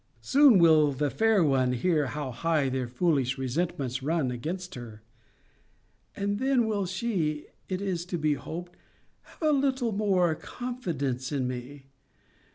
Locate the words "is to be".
7.83-8.33